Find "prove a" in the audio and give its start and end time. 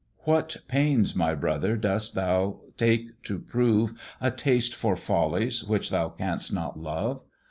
3.37-4.31